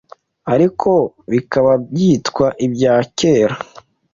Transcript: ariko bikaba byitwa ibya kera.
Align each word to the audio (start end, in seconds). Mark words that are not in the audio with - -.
ariko 0.53 0.89
bikaba 1.31 1.71
byitwa 1.85 2.45
ibya 2.65 2.95
kera. 3.17 3.55